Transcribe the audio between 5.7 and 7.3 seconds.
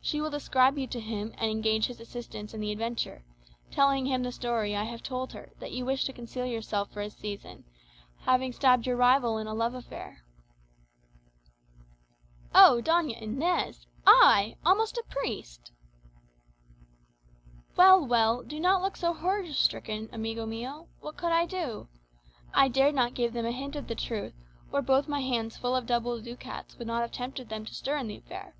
you wish to conceal yourself for a